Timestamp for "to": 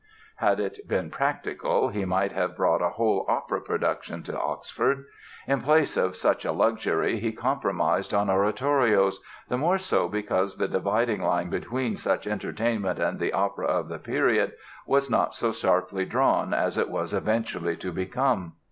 4.23-4.35, 17.77-17.91